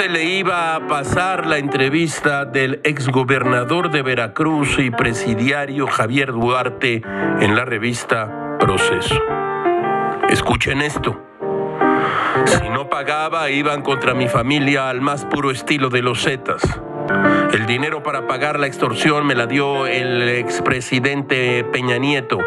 se 0.00 0.08
le 0.08 0.24
iba 0.24 0.76
a 0.76 0.86
pasar 0.86 1.46
la 1.46 1.58
entrevista 1.58 2.46
del 2.46 2.80
exgobernador 2.84 3.90
de 3.90 4.00
Veracruz 4.00 4.78
y 4.78 4.90
presidiario 4.90 5.86
Javier 5.86 6.32
Duarte 6.32 7.02
en 7.40 7.54
la 7.54 7.66
revista 7.66 8.56
Proceso. 8.58 9.20
Escuchen 10.30 10.80
esto. 10.80 11.20
Si 12.46 12.70
no 12.70 12.88
pagaba, 12.88 13.50
iban 13.50 13.82
contra 13.82 14.14
mi 14.14 14.26
familia 14.26 14.88
al 14.88 15.02
más 15.02 15.26
puro 15.26 15.50
estilo 15.50 15.90
de 15.90 16.00
los 16.00 16.22
Zetas. 16.22 16.62
El 17.52 17.66
dinero 17.66 18.02
para 18.02 18.26
pagar 18.26 18.58
la 18.58 18.68
extorsión 18.68 19.26
me 19.26 19.34
la 19.34 19.46
dio 19.46 19.86
el 19.86 20.30
expresidente 20.30 21.62
Peña 21.64 21.98
Nieto. 21.98 22.38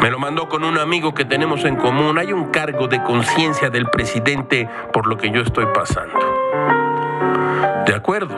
Me 0.00 0.10
lo 0.12 0.20
mandó 0.20 0.48
con 0.48 0.62
un 0.62 0.78
amigo 0.78 1.12
que 1.12 1.24
tenemos 1.24 1.64
en 1.64 1.74
común. 1.74 2.18
Hay 2.18 2.32
un 2.32 2.50
cargo 2.50 2.86
de 2.86 3.02
conciencia 3.02 3.68
del 3.68 3.86
presidente 3.86 4.68
por 4.92 5.08
lo 5.08 5.16
que 5.16 5.32
yo 5.32 5.40
estoy 5.40 5.66
pasando. 5.74 6.31
De 7.92 7.98
acuerdo. 7.98 8.34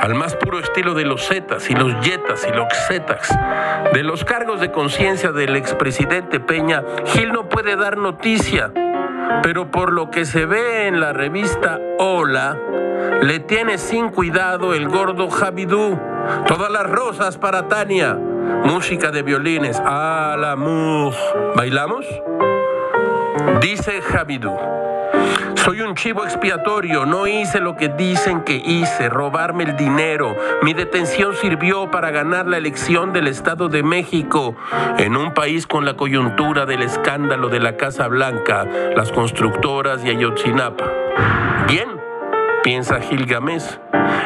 Al 0.00 0.14
más 0.14 0.36
puro 0.36 0.58
estilo 0.58 0.94
de 0.94 1.04
los 1.04 1.28
Zetas 1.28 1.68
y 1.68 1.74
los 1.74 2.00
Yetas 2.00 2.46
y 2.48 2.56
los 2.56 2.66
Zetas. 2.88 3.28
De 3.92 4.02
los 4.02 4.24
cargos 4.24 4.58
de 4.58 4.72
conciencia 4.72 5.32
del 5.32 5.54
expresidente 5.54 6.40
Peña, 6.40 6.82
Gil 7.04 7.30
no 7.30 7.46
puede 7.46 7.76
dar 7.76 7.98
noticia. 7.98 8.72
Pero 9.42 9.70
por 9.70 9.92
lo 9.92 10.10
que 10.10 10.24
se 10.24 10.46
ve 10.46 10.86
en 10.86 10.98
la 10.98 11.12
revista 11.12 11.78
Hola, 11.98 12.56
le 13.20 13.40
tiene 13.40 13.76
sin 13.76 14.08
cuidado 14.08 14.72
el 14.72 14.88
gordo 14.88 15.28
Javidú. 15.28 16.00
Todas 16.46 16.70
las 16.70 16.88
rosas 16.88 17.36
para 17.36 17.68
Tania. 17.68 18.14
Música 18.14 19.10
de 19.10 19.20
violines. 19.20 19.78
A 19.84 20.36
la 20.38 20.56
¿Bailamos? 21.54 22.06
Dice 23.60 24.00
Javidú. 24.00 24.79
Soy 25.64 25.82
un 25.82 25.94
chivo 25.94 26.24
expiatorio, 26.24 27.04
no 27.04 27.26
hice 27.26 27.60
lo 27.60 27.76
que 27.76 27.88
dicen 27.88 28.40
que 28.44 28.54
hice, 28.54 29.10
robarme 29.10 29.64
el 29.64 29.76
dinero. 29.76 30.34
Mi 30.62 30.72
detención 30.72 31.36
sirvió 31.36 31.90
para 31.90 32.10
ganar 32.10 32.46
la 32.46 32.56
elección 32.56 33.12
del 33.12 33.26
Estado 33.26 33.68
de 33.68 33.82
México 33.82 34.56
en 34.96 35.18
un 35.18 35.34
país 35.34 35.66
con 35.66 35.84
la 35.84 35.94
coyuntura 35.94 36.64
del 36.64 36.80
escándalo 36.80 37.50
de 37.50 37.60
la 37.60 37.76
Casa 37.76 38.08
Blanca, 38.08 38.64
las 38.96 39.12
constructoras 39.12 40.02
y 40.02 40.08
Ayotzinapa. 40.08 40.90
Bien, 41.68 41.90
piensa 42.62 42.98
Gilgamesh. 42.98 43.78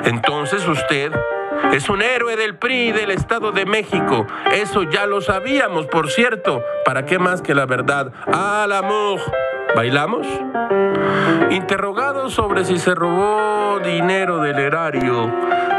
Entonces 0.05 0.67
usted 0.69 1.11
es 1.73 1.89
un 1.89 2.01
héroe 2.01 2.37
del 2.37 2.57
PRI 2.59 2.93
del 2.93 3.11
Estado 3.11 3.51
de 3.51 3.67
México. 3.67 4.25
Eso 4.53 4.85
ya 4.85 5.07
lo 5.07 5.21
sabíamos, 5.21 5.87
por 5.87 6.11
cierto. 6.11 6.63
¿Para 6.85 7.05
qué 7.05 7.19
más 7.19 7.43
que 7.43 7.57
la 7.57 7.67
verdad? 7.67 8.13
¡Al 8.33 8.71
amor! 8.71 9.19
¿Bailamos? 9.75 10.29
Interrogado 11.51 12.31
sobre 12.31 12.65
si 12.65 12.79
se 12.79 12.95
robó 12.95 13.79
dinero 13.81 14.39
del 14.39 14.59
erario, 14.59 15.31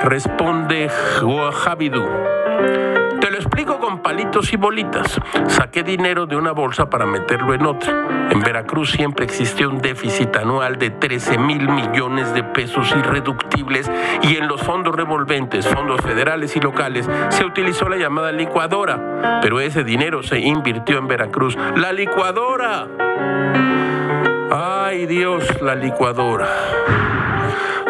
responde 0.03 0.89
Javidú. 0.89 2.05
Te 3.19 3.31
lo 3.31 3.37
explico 3.37 3.79
con 3.79 4.03
palitos 4.03 4.53
y 4.53 4.55
bolitas. 4.55 5.19
Saqué 5.47 5.81
dinero 5.83 6.27
de 6.27 6.35
una 6.35 6.51
bolsa 6.51 6.89
para 6.89 7.05
meterlo 7.05 7.53
en 7.53 7.65
otra. 7.65 8.29
En 8.29 8.39
Veracruz 8.41 8.91
siempre 8.91 9.25
existió 9.25 9.69
un 9.69 9.79
déficit 9.79 10.35
anual 10.35 10.77
de 10.77 10.91
13 10.91 11.37
mil 11.39 11.67
millones 11.67 12.33
de 12.33 12.43
pesos 12.43 12.93
irreductibles 12.95 13.89
y 14.21 14.35
en 14.35 14.47
los 14.47 14.61
fondos 14.61 14.95
revolventes, 14.95 15.67
fondos 15.67 16.01
federales 16.01 16.55
y 16.55 16.59
locales, 16.59 17.09
se 17.29 17.45
utilizó 17.45 17.89
la 17.89 17.97
llamada 17.97 18.31
licuadora. 18.31 19.39
Pero 19.41 19.59
ese 19.59 19.83
dinero 19.83 20.21
se 20.21 20.39
invirtió 20.39 20.97
en 20.99 21.07
Veracruz. 21.07 21.57
¡La 21.75 21.91
licuadora! 21.93 22.87
Ay 24.57 25.05
Dios, 25.05 25.43
la 25.61 25.75
licuadora. 25.75 26.47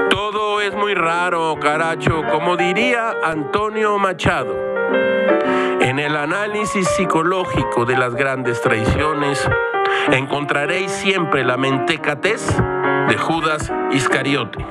Todo 0.10 0.62
es 0.62 0.74
muy 0.74 0.96
raro, 0.96 1.56
caracho, 1.62 2.24
como 2.32 2.58
diría 2.58 3.14
Antonio 3.24 4.00
Machado. 4.00 4.56
En 5.80 6.00
el 6.00 6.16
análisis 6.18 6.88
psicológico 6.88 7.86
de 7.86 7.96
las 7.96 8.16
grandes 8.16 8.62
traiciones, 8.62 9.48
encontraréis 10.12 10.90
siempre 10.90 11.44
la 11.44 11.56
mentecatez 11.56 12.58
de 13.10 13.16
Judas 13.16 13.72
Iscariote. 13.92 14.66